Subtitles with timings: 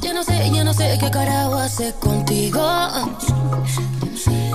[0.00, 2.62] Yo no sé, yo no sé qué carajo hace contigo.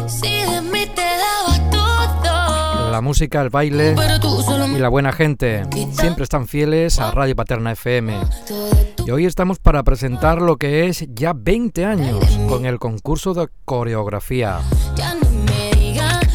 [0.08, 2.92] Si de mí te daba todo.
[2.92, 3.96] La música, el baile
[4.76, 5.64] y la buena gente
[5.94, 8.20] siempre están fieles a Radio Paterna FM.
[9.06, 13.48] Y hoy estamos para presentar lo que es ya 20 años con el concurso de
[13.66, 14.60] coreografía,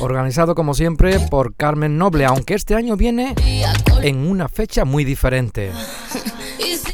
[0.00, 3.34] organizado como siempre por Carmen Noble, aunque este año viene
[4.02, 5.72] en una fecha muy diferente.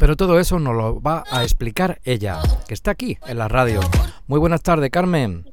[0.01, 3.81] Pero todo eso nos lo va a explicar ella, que está aquí en la radio.
[4.25, 5.45] Muy buenas tardes, Carmen.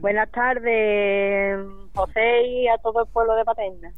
[0.00, 1.58] Buenas tardes,
[1.94, 3.92] José, y a todo el pueblo de Paterna.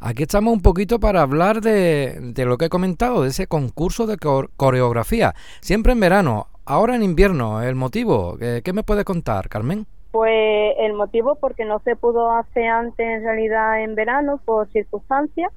[0.00, 4.06] Aquí estamos un poquito para hablar de, de lo que he comentado, de ese concurso
[4.06, 5.34] de cor- coreografía.
[5.62, 7.62] Siempre en verano, ahora en invierno.
[7.62, 8.36] ¿El motivo?
[8.36, 9.86] ¿Qué, qué me puede contar, Carmen?
[10.10, 15.50] Pues el motivo porque no se pudo hacer antes en realidad en verano por circunstancias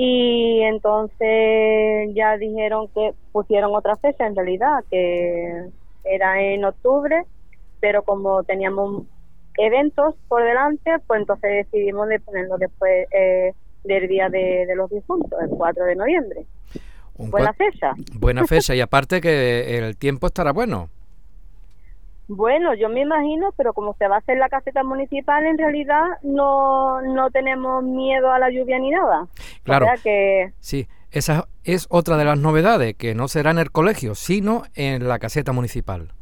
[0.00, 5.70] y entonces ya dijeron que pusieron otra fecha en realidad que
[6.04, 7.24] era en octubre
[7.80, 9.02] pero como teníamos
[9.56, 14.88] eventos por delante pues entonces decidimos de ponerlo después eh, del día de, de los
[14.88, 16.46] difuntos el 4 de noviembre
[17.16, 20.90] Un buena fecha buena fecha y aparte que el tiempo estará bueno.
[22.28, 26.04] Bueno, yo me imagino, pero como se va a hacer la caseta municipal, en realidad
[26.22, 29.26] no, no tenemos miedo a la lluvia ni nada.
[29.62, 29.86] Claro.
[29.86, 33.70] O sea que, Sí, esa es otra de las novedades, que no será en el
[33.70, 36.12] colegio, sino en la caseta municipal.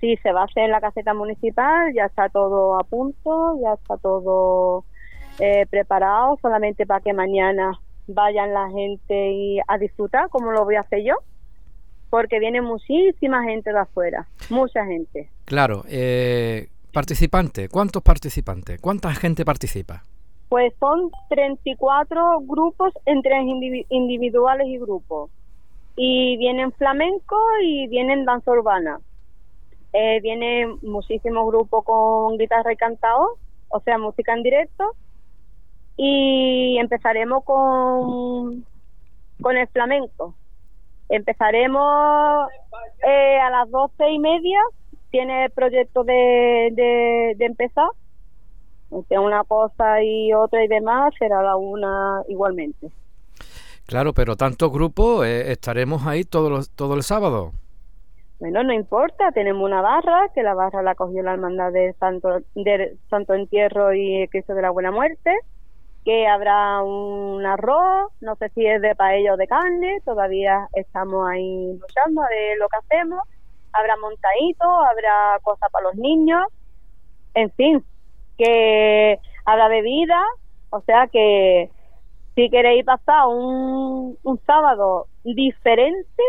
[0.00, 3.74] sí, se va a hacer en la caseta municipal, ya está todo a punto, ya
[3.74, 4.84] está todo
[5.38, 10.76] eh, preparado, solamente para que mañana vayan la gente y a disfrutar, como lo voy
[10.76, 11.16] a hacer yo,
[12.14, 15.28] porque viene muchísima gente de afuera, mucha gente.
[15.46, 18.80] Claro, eh, participante, ¿cuántos participantes?
[18.80, 20.04] ¿Cuánta gente participa?
[20.48, 25.28] Pues son 34 grupos entre indivi- individuales y grupos.
[25.96, 29.00] Y vienen flamenco y vienen danza urbana.
[29.92, 33.38] Eh, vienen muchísimos grupos con guitarra y cantado,
[33.70, 34.84] o sea, música en directo.
[35.96, 38.64] Y empezaremos con,
[39.42, 40.36] con el flamenco.
[41.08, 42.48] Empezaremos
[43.06, 44.58] eh, a las doce y media.
[45.10, 47.88] Tiene el proyecto de, de, de empezar
[48.90, 52.90] entre una cosa y otra y demás será la una igualmente.
[53.86, 57.52] Claro, pero tantos grupos, eh, estaremos ahí todos los, todo el sábado.
[58.40, 62.40] Bueno, no importa, tenemos una barra, que la barra la cogió la hermandad del Santo,
[62.54, 65.30] del Santo Entierro y Cristo de la Buena Muerte,
[66.04, 71.26] que habrá un arroz, no sé si es de paella o de carne, todavía estamos
[71.28, 73.20] ahí luchando ver lo que hacemos,
[73.72, 76.42] habrá montadito, habrá cosas para los niños,
[77.34, 77.84] en fin,
[78.36, 80.20] que habrá bebida,
[80.70, 81.70] o sea que
[82.34, 86.22] si queréis pasar un, sábado diferente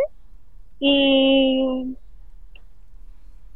[0.80, 1.96] y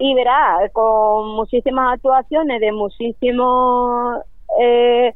[0.02, 4.24] y verá con muchísimas actuaciones de muchísimo
[4.60, 5.14] eh,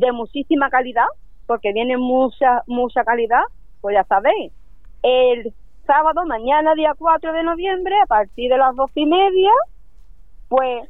[0.00, 1.06] de muchísima calidad
[1.46, 3.42] porque viene mucha mucha calidad
[3.80, 4.52] pues ya sabéis
[5.02, 5.52] el
[5.86, 9.50] sábado mañana día 4 de noviembre a partir de las dos y media
[10.48, 10.88] pues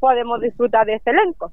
[0.00, 1.52] podemos disfrutar de este elenco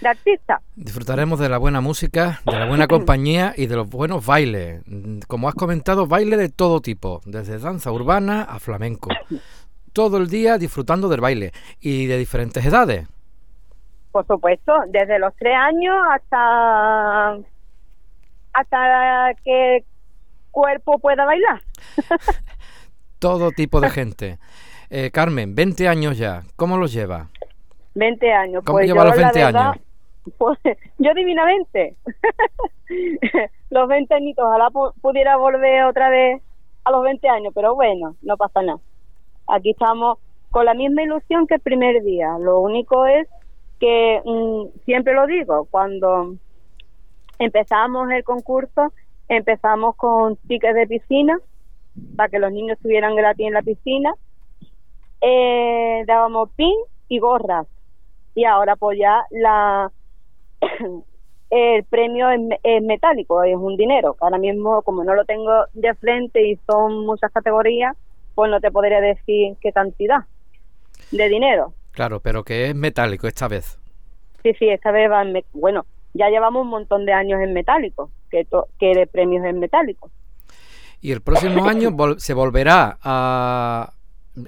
[0.00, 4.26] de artistas Disfrutaremos de la buena música, de la buena compañía y de los buenos
[4.26, 4.82] bailes.
[4.86, 9.08] Mm, Como has comentado, baile de todo tipo, desde danza urbana a flamenco.
[9.94, 13.08] Todo el día disfrutando del baile y de diferentes edades.
[14.16, 17.36] Por supuesto, desde los tres años hasta
[18.54, 19.84] hasta que el
[20.50, 21.60] cuerpo pueda bailar.
[23.18, 24.38] Todo tipo de gente.
[24.88, 27.28] Eh, Carmen, 20 años ya, ¿cómo los lleva?
[27.94, 28.62] 20 años.
[28.64, 29.82] ¿Cómo pues lleva yo, los la 20 verdad, años?
[30.38, 30.58] Pues,
[30.98, 31.96] yo divinamente.
[33.68, 36.40] los 20 añitos, ojalá pu- pudiera volver otra vez
[36.84, 38.78] a los 20 años, pero bueno, no pasa nada.
[39.46, 40.16] Aquí estamos
[40.50, 42.38] con la misma ilusión que el primer día.
[42.40, 43.28] Lo único es
[43.78, 46.34] que mm, siempre lo digo, cuando
[47.38, 48.92] empezamos el concurso,
[49.28, 51.38] empezamos con tickets de piscina
[52.16, 54.14] para que los niños estuvieran gratis en la piscina.
[55.20, 56.74] Eh, dábamos pin
[57.08, 57.66] y gorras.
[58.34, 59.90] Y ahora pues ya la
[61.50, 64.16] el premio es, es metálico, es un dinero.
[64.20, 67.96] Ahora mismo, como no lo tengo de frente y son muchas categorías,
[68.34, 70.24] pues no te podría decir qué cantidad
[71.10, 71.72] de dinero.
[71.96, 73.78] Claro, pero que es metálico esta vez.
[74.42, 78.10] Sí, sí, esta vez va en bueno, ya llevamos un montón de años en metálico,
[78.30, 80.10] que, to- que de premios en metálico.
[81.00, 83.94] Y el próximo año vol- se volverá a,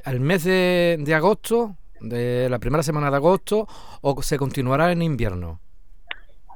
[0.04, 3.66] al mes de, de agosto, de la primera semana de agosto,
[4.02, 5.58] o se continuará en invierno.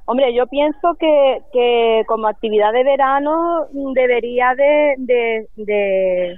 [0.04, 6.36] Hombre, yo pienso que, que como actividad de verano debería de, de, de,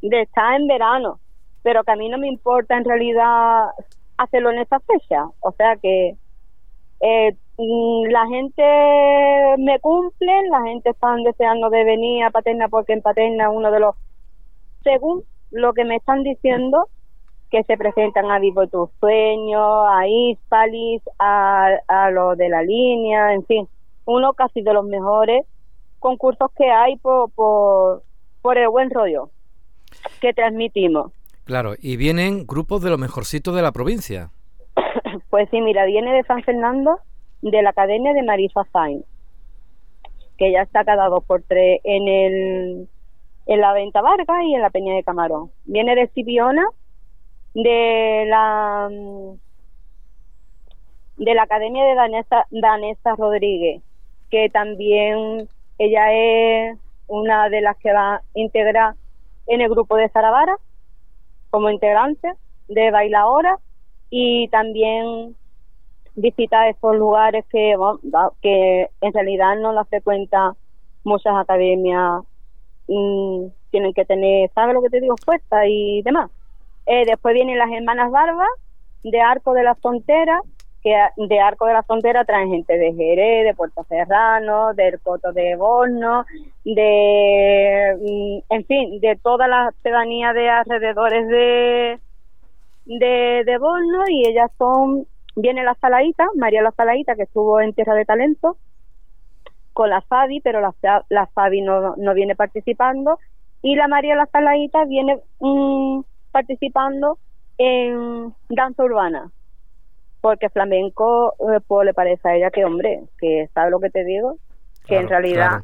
[0.00, 1.20] de estar en verano,
[1.62, 3.66] pero que a mí no me importa en realidad
[4.16, 5.26] hacerlo en esta fecha.
[5.40, 6.16] O sea que
[7.00, 8.62] eh, mm, la gente
[9.58, 13.80] me cumple, la gente está deseando de venir a Paterna porque en Paterna uno de
[13.80, 13.94] los,
[14.82, 16.88] según lo que me están diciendo,
[17.50, 23.34] que se presentan a Vivo Tus Sueños, a Ispalis, a, a lo de la línea,
[23.34, 23.68] en fin,
[24.06, 25.44] uno casi de los mejores
[25.98, 28.02] concursos que hay por, por,
[28.40, 29.28] por el buen rollo
[30.20, 31.12] que transmitimos.
[31.44, 34.30] Claro, y vienen grupos de los mejorcitos de la provincia.
[35.30, 36.98] Pues sí, mira, viene de San Fernando,
[37.40, 39.04] de la Academia de Marisa Sainz,
[40.36, 42.88] que ya está cada dos por tres en el
[43.46, 45.50] en la Venta Vargas y en la Peña de Camarón.
[45.64, 46.64] Viene de Sipiona,
[47.54, 48.88] de la
[51.16, 53.82] de la Academia de Danesa, Danesa Rodríguez,
[54.30, 55.48] que también
[55.78, 58.94] ella es una de las que va a integrar
[59.46, 60.56] en el grupo de Zaravara
[61.52, 62.32] como integrante
[62.68, 63.58] de Bailaora
[64.08, 65.36] y también
[66.14, 67.76] visita estos lugares que,
[68.40, 70.56] que en realidad no las frecuenta
[71.04, 72.22] muchas academias
[72.88, 75.14] y tienen que tener, ¿sabes lo que te digo?
[75.22, 76.30] Fuerza y demás.
[76.86, 78.48] Eh, después vienen las hermanas Barbas
[79.02, 80.40] de Arco de la Frontera,
[80.82, 85.32] que de Arco de la Frontera traen gente de Jerez, de Puerto Serrano, del Coto
[85.32, 86.24] de Borno,
[86.64, 92.00] de, mm, en fin, de todas las pedanías de alrededores de,
[92.86, 95.06] de, de Borno y ellas son,
[95.36, 98.56] viene la Saladita, María la Saladita, que estuvo en Tierra de Talento,
[99.72, 100.74] con la Fabi, pero la,
[101.08, 103.18] la Fabi no, no viene participando,
[103.62, 106.00] y la María la Saladita viene mm,
[106.32, 107.18] participando
[107.56, 109.30] en danza urbana
[110.22, 114.04] porque flamenco eh, pues le parece a ella que hombre que sabe lo que te
[114.04, 114.38] digo
[114.86, 115.60] que en realidad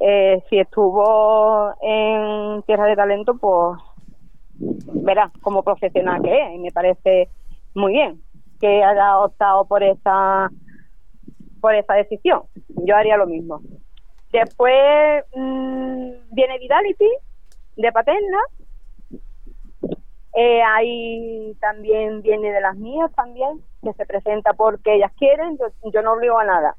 [0.00, 3.80] eh, si estuvo en tierra de talento pues
[4.58, 7.28] verá como profesional que es y me parece
[7.74, 8.20] muy bien
[8.60, 10.50] que haya optado por esa
[11.60, 12.42] por esa decisión.
[12.84, 13.60] Yo haría lo mismo.
[14.32, 17.10] Después mmm, viene Vidality
[17.76, 18.38] de Paterna
[20.34, 25.66] eh, ahí también viene de las mías también, que se presenta porque ellas quieren, yo,
[25.92, 26.76] yo no obligo a nada.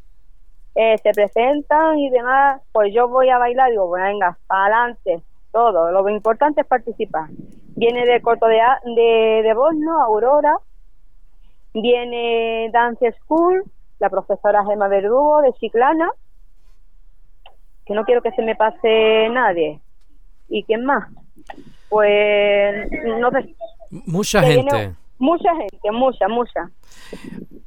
[0.75, 5.21] Eh, se presentan y demás, pues yo voy a bailar, digo, bueno, venga, para adelante,
[5.51, 7.29] todo, lo importante es participar.
[7.75, 8.59] Viene de Corto de,
[8.95, 10.57] de, de Bosno, Aurora,
[11.73, 13.63] viene Dance School,
[13.99, 16.11] la profesora Gemma Verdugo de Chiclana,
[17.85, 19.81] que no quiero que se me pase nadie.
[20.47, 21.09] ¿Y quién más?
[21.89, 22.89] Pues
[23.19, 23.55] no sé.
[23.89, 24.93] Mucha gente.
[25.17, 26.69] mucha gente, mucha, mucha.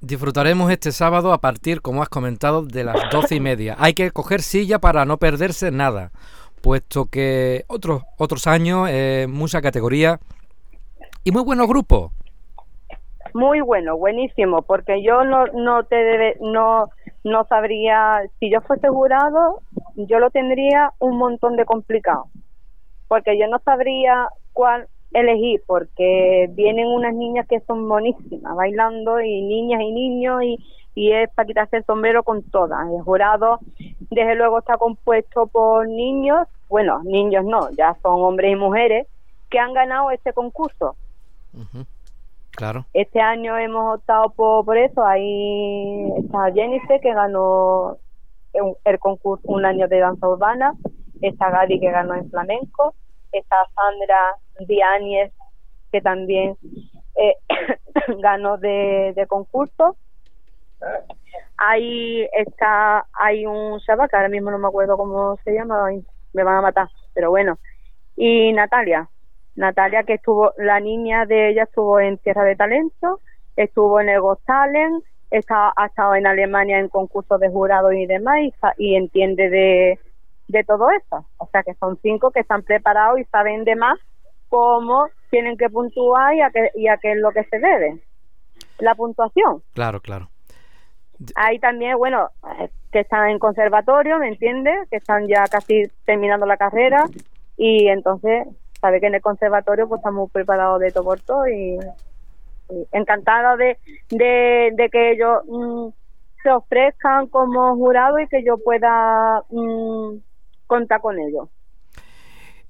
[0.00, 3.76] Disfrutaremos este sábado a partir, como has comentado, de las doce y media.
[3.78, 6.10] Hay que coger silla para no perderse nada,
[6.60, 10.20] puesto que otros otros años, eh, mucha categoría
[11.24, 12.12] y muy buenos grupos.
[13.34, 16.88] Muy bueno, buenísimo, porque yo no no te debe, no
[17.24, 19.60] no sabría si yo fuese jurado,
[19.96, 22.26] yo lo tendría un montón de complicado
[23.12, 29.42] porque yo no sabría cuál elegir, porque vienen unas niñas que son monísimas bailando y
[29.42, 30.58] niñas y niños y,
[30.94, 32.88] y es para quitarse el sombrero con todas.
[32.88, 33.58] El jurado,
[34.08, 39.06] desde luego, está compuesto por niños, bueno, niños no, ya son hombres y mujeres
[39.50, 40.96] que han ganado este concurso.
[42.52, 42.86] Claro.
[42.94, 45.04] Este año hemos optado por, por eso.
[45.04, 47.98] Ahí está Jennifer que ganó
[48.84, 50.72] el, concurso un año de danza urbana,
[51.20, 52.94] está Gadi que ganó en flamenco,
[53.32, 54.36] está Sandra
[54.67, 55.32] Diáñez,
[55.91, 56.56] que también
[57.17, 57.36] eh,
[58.19, 59.96] ganó de, concurso.
[61.56, 65.91] Ahí está, hay un chaval que ahora mismo no me acuerdo cómo se llama,
[66.32, 67.58] me van a matar, pero bueno.
[68.17, 69.08] Y Natalia,
[69.55, 73.20] Natalia que estuvo, la niña de ella estuvo en Tierra de Talento,
[73.56, 78.06] estuvo en el Ghost Talent, está, ha estado en Alemania en concursos de jurado y
[78.06, 78.41] demás
[78.77, 79.98] y entiende de,
[80.52, 81.26] de todo eso.
[81.38, 83.98] O sea que son cinco que están preparados y saben de más
[84.48, 87.98] cómo tienen que puntuar y a qué, y a qué es lo que se debe.
[88.78, 89.62] La puntuación.
[89.72, 90.28] Claro, claro.
[91.36, 92.28] Hay también, bueno,
[92.60, 94.88] eh, que están en conservatorio, ¿me entiendes?
[94.90, 97.04] Que están ya casi terminando la carrera
[97.56, 98.46] y entonces
[98.80, 101.78] sabe que en el conservatorio pues estamos preparados de todo por todo y,
[102.90, 103.78] encantada de,
[104.10, 105.88] de, que ellos mm,
[106.42, 110.16] se ofrezcan como jurado y que yo pueda mm,
[110.72, 111.50] contar con ellos.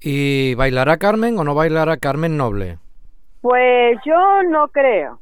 [0.01, 2.77] ¿Y bailará Carmen o no bailará Carmen Noble?
[3.41, 5.21] Pues yo no creo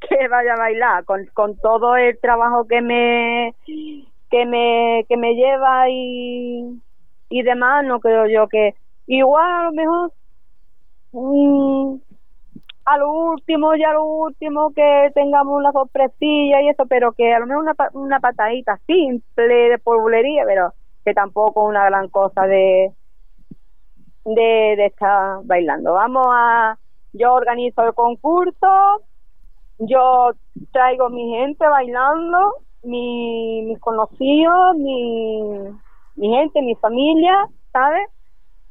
[0.00, 5.34] que vaya a bailar con, con todo el trabajo que me que me que me
[5.34, 6.80] lleva y,
[7.28, 8.74] y demás no creo yo que
[9.08, 10.12] igual a lo mejor
[11.10, 11.96] mm,
[12.84, 17.34] a lo último y a lo último que tengamos una sorpresilla y eso, pero que
[17.34, 20.72] a lo mejor una, una patadita simple de polvorería, pero
[21.04, 22.92] que tampoco una gran cosa de,
[24.24, 25.94] de, de estar bailando.
[25.94, 26.78] Vamos a,
[27.12, 29.02] yo organizo el concurso,
[29.78, 30.30] yo
[30.72, 35.42] traigo mi gente bailando, mi, mis conocidos, mi,
[36.16, 38.08] mi gente, mi familia, ¿sabes?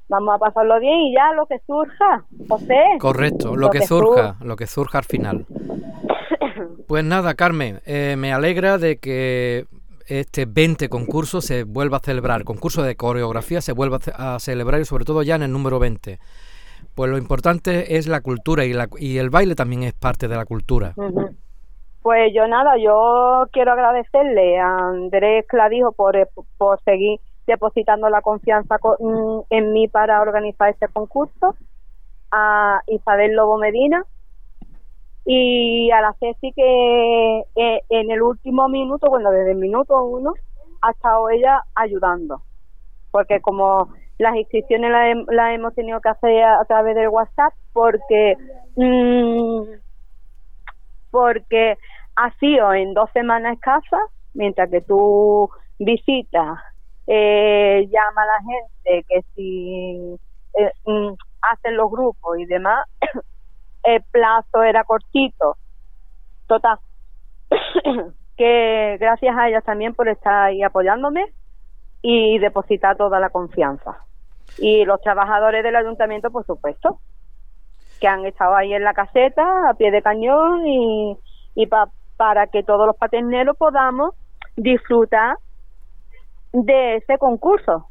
[0.07, 2.81] Vamos a pasarlo bien y ya lo que surja, José.
[2.99, 5.45] Correcto, lo, que, surja, lo que surja al final.
[6.87, 9.65] Pues nada, Carmen, eh, me alegra de que
[10.09, 14.39] este 20 concurso se vuelva a celebrar, concurso de coreografía se vuelva a ce- a
[14.39, 16.19] celebrar y sobre todo ya en el número 20.
[16.95, 20.35] Pues lo importante es la cultura y, la, y el baile también es parte de
[20.35, 20.93] la cultura.
[22.01, 28.21] Pues yo nada, yo quiero agradecerle a Andrés Clavijo por, eh, por seguir depositando la
[28.21, 31.55] confianza co- mm, en mí para organizar este concurso,
[32.31, 34.05] a Isabel Lobo Medina
[35.31, 40.33] y a la Ceci que eh, en el último minuto, bueno, desde el minuto uno,
[40.81, 42.41] ha estado ella ayudando,
[43.11, 48.37] porque como las inscripciones las, las hemos tenido que hacer a, través del WhatsApp, porque
[48.75, 49.61] mm,
[51.11, 51.77] porque
[52.15, 54.01] ha sido en dos semanas escasas,
[54.33, 56.57] mientras que tú visitas,
[57.05, 60.19] eh, llama a la gente, que si
[60.57, 61.13] eh, mm,
[61.51, 62.83] hacen los grupos y demás,
[63.83, 65.57] el plazo era cortito.
[66.47, 66.79] Total,
[68.37, 71.25] que gracias a ellas también por estar ahí apoyándome
[72.01, 74.03] y depositar toda la confianza.
[74.57, 77.01] Y los trabajadores del ayuntamiento, por supuesto,
[77.99, 81.17] que han estado ahí en la caseta, a pie de cañón, y,
[81.55, 84.15] y pa- para que todos los paterneros podamos
[84.55, 85.37] disfrutar
[86.51, 87.89] de ese concurso,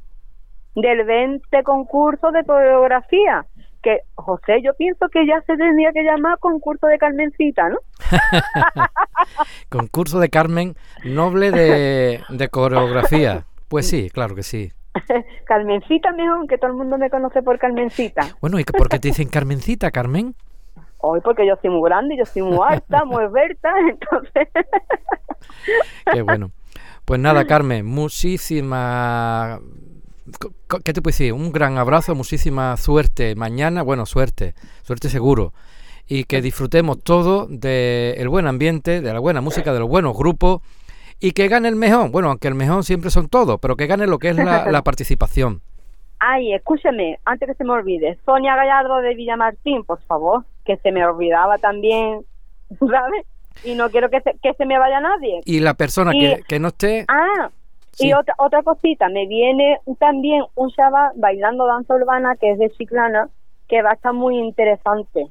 [0.75, 3.47] del 20 concurso de coreografía,
[3.89, 7.79] que José, yo pienso que ya se tendría que llamar concurso de Carmencita, ¿no?
[9.71, 13.45] Concurso de Carmen Noble de, de coreografía.
[13.69, 14.73] Pues sí, claro que sí.
[15.47, 18.37] Carmencita mejor, que todo el mundo me conoce por Carmencita.
[18.43, 20.35] Bueno, ¿y por qué te dicen Carmencita, Carmen?
[20.99, 24.49] Hoy porque yo soy muy grande, yo soy muy alta, muy esbelta, entonces...
[26.13, 26.51] Qué bueno.
[27.07, 29.61] Pues nada, Carmen, muchísima...
[30.85, 31.33] ¿Qué te puedo decir?
[31.33, 35.53] Un gran abrazo, muchísima suerte mañana, bueno, suerte, suerte seguro.
[36.07, 40.63] Y que disfrutemos todo del buen ambiente, de la buena música, de los buenos grupos
[41.21, 42.11] y que gane el mejor.
[42.11, 44.83] Bueno, aunque el mejor siempre son todos, pero que gane lo que es la, la
[44.83, 45.61] participación.
[46.21, 50.91] Ay, escúchame, antes que se me olvide, Sonia Gallardo de Villamartín, por favor, que se
[50.93, 52.23] me olvidaba también,
[52.79, 53.25] ¿sabes?
[53.65, 55.41] Y no quiero que se, que se me vaya nadie.
[55.45, 57.05] Y la persona Y- que, que no esté...
[57.09, 57.51] Ah,
[57.99, 58.09] Sí.
[58.09, 62.71] y otra otra cosita, me viene también un chaval bailando danza urbana que es de
[62.71, 63.29] Chiclana,
[63.67, 65.27] que va a estar muy interesante,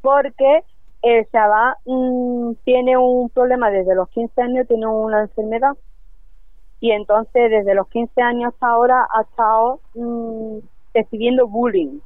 [0.00, 0.64] porque
[1.02, 5.76] el chaval mm, tiene un problema desde los 15 años, tiene una enfermedad,
[6.80, 10.58] y entonces desde los 15 años hasta ahora ha estado mm,
[10.92, 12.00] recibiendo bullying.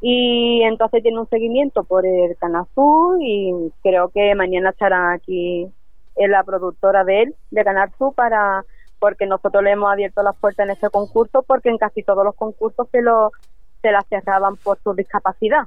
[0.00, 5.70] Y entonces tiene un seguimiento por el Canal Sur y creo que mañana estará aquí
[6.20, 8.64] en la productora de él, de Canal Sur, para
[8.98, 12.34] porque nosotros le hemos abierto las puertas en ese concurso porque en casi todos los
[12.34, 13.32] concursos se lo
[13.80, 15.62] se las cerraban por su discapacidad.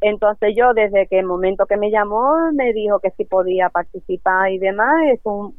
[0.00, 4.50] Entonces yo desde que el momento que me llamó me dijo que si podía participar
[4.50, 5.54] y demás, es un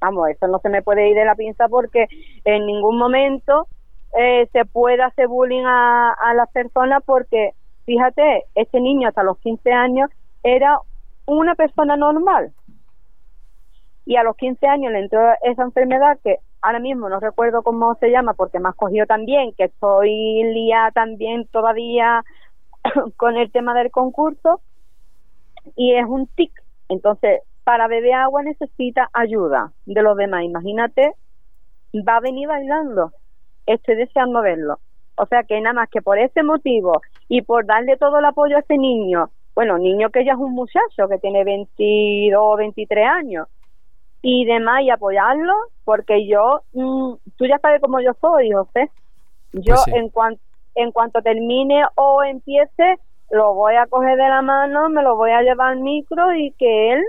[0.00, 2.06] vamos, eso no se me puede ir de la pinza porque
[2.46, 3.68] en ningún momento
[4.18, 7.50] eh, se puede hacer bullying a, a las personas porque,
[7.84, 10.10] fíjate, este niño hasta los 15 años
[10.42, 10.78] era
[11.26, 12.52] una persona normal.
[14.06, 17.94] Y a los 15 años le entró esa enfermedad que ahora mismo no recuerdo cómo
[17.96, 22.24] se llama porque me has cogido también, que estoy liada también todavía
[23.16, 24.60] con el tema del concurso
[25.76, 26.52] y es un tic.
[26.88, 30.44] Entonces, para beber agua necesita ayuda de los demás.
[30.44, 31.12] Imagínate,
[31.94, 33.12] va a venir bailando.
[33.66, 34.78] Estoy deseando verlo.
[35.16, 38.56] O sea que nada más que por ese motivo y por darle todo el apoyo
[38.56, 43.46] a ese niño, bueno, niño que ya es un muchacho que tiene 22 23 años
[44.22, 48.90] y demás y apoyarlo porque yo, mm, tú ya sabes cómo yo soy, José.
[49.52, 49.92] Yo Pues sí.
[49.94, 50.40] en cuanto
[50.76, 52.98] en cuanto termine o empiece,
[53.30, 56.52] lo voy a coger de la mano, me lo voy a llevar al micro y
[56.52, 57.02] que él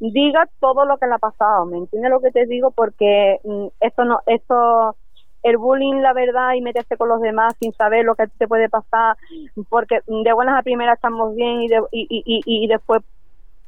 [0.00, 2.70] diga todo lo que le ha pasado, ¿me entiendes lo que te digo?
[2.70, 4.96] Porque mm, esto no, esto,
[5.42, 8.68] el bullying, la verdad, y meterse con los demás sin saber lo que te puede
[8.68, 9.16] pasar,
[9.68, 13.02] porque de buenas a primeras estamos bien y, de, y, y, y, y después,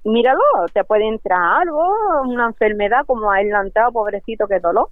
[0.07, 0.41] míralo,
[0.73, 1.83] te puede entrar algo,
[2.25, 4.89] una enfermedad como a él le ha entrado, pobrecito, qué dolor.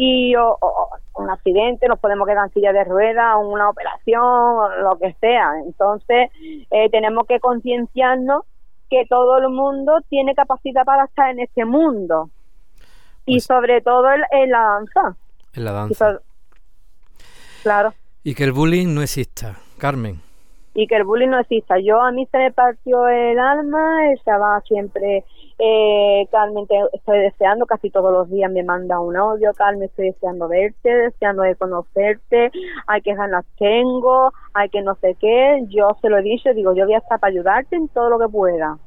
[0.00, 4.22] y o, o- un accidente, nos podemos quedar en silla de ruedas, una operación,
[4.84, 5.50] lo que sea.
[5.66, 6.30] Entonces,
[6.70, 8.42] eh, tenemos que concienciarnos
[8.88, 12.30] que todo el mundo tiene capacidad para estar en este mundo.
[13.26, 15.16] Y Pues- sobre todo en, en la danza.
[15.54, 16.12] En la danza.
[16.12, 16.20] so-
[17.64, 17.92] claro.
[18.22, 19.56] Y que el bullying no exista.
[19.78, 20.20] Carmen.
[20.74, 21.78] Y que el bullying no exista.
[21.78, 25.24] Yo a mí se me partió el alma, estaba siempre,
[25.58, 30.48] eh, te estoy deseando, casi todos los días me manda un audio, Carmen, estoy deseando
[30.48, 32.50] verte, deseando de conocerte,
[32.86, 36.74] hay que ganas tengo, hay que no sé qué, yo se lo he dicho, digo,
[36.74, 38.78] yo voy a estar para ayudarte en todo lo que pueda.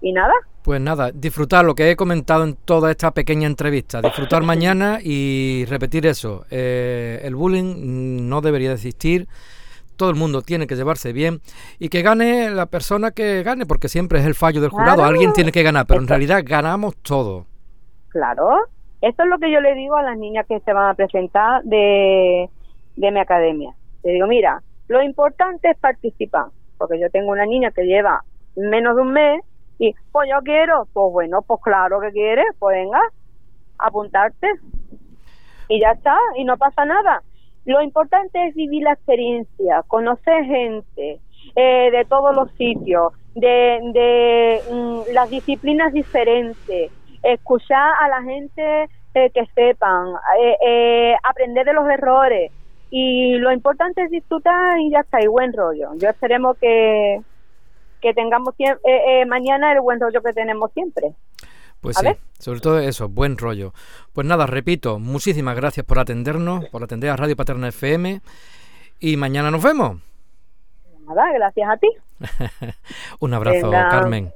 [0.00, 4.00] Y nada, Pues nada, disfrutar lo que he comentado en toda esta pequeña entrevista.
[4.00, 6.44] Disfrutar mañana y repetir eso.
[6.50, 9.26] Eh, el bullying mm, no debería de existir.
[9.98, 11.40] Todo el mundo tiene que llevarse bien
[11.78, 14.94] y que gane la persona que gane, porque siempre es el fallo del jurado.
[14.94, 15.10] Claro.
[15.10, 17.44] Alguien tiene que ganar, pero en realidad ganamos todos.
[18.08, 18.68] Claro,
[19.00, 21.62] esto es lo que yo le digo a las niñas que se van a presentar
[21.64, 22.48] de,
[22.96, 23.74] de mi academia.
[24.04, 26.46] Le digo, mira, lo importante es participar,
[26.78, 28.22] porque yo tengo una niña que lleva
[28.56, 29.42] menos de un mes
[29.78, 33.00] y, pues yo quiero, pues bueno, pues claro que quieres, pues venga,
[33.78, 34.48] apuntarte
[35.68, 37.22] y ya está, y no pasa nada.
[37.64, 41.20] Lo importante es vivir la experiencia, conocer gente
[41.56, 46.90] eh, de todos los sitios, de, de mm, las disciplinas diferentes,
[47.22, 52.52] escuchar a la gente eh, que sepan, eh, eh, aprender de los errores.
[52.90, 55.90] Y lo importante es disfrutar y ya está, y buen rollo.
[55.96, 57.20] Yo esperemos que,
[58.00, 58.54] que tengamos
[59.26, 61.12] mañana el buen rollo que tenemos siempre.
[61.80, 62.18] Pues A sí, ver.
[62.38, 63.72] sobre todo eso, buen rollo.
[64.12, 68.20] Pues nada, repito, muchísimas gracias por atendernos, por atender a Radio Paterna FM
[69.00, 70.00] y mañana nos vemos.
[71.06, 71.88] Nada, gracias a ti.
[73.20, 73.88] Un abrazo, Venga.
[73.88, 74.32] Carmen.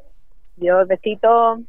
[0.56, 1.60] Dios, besito.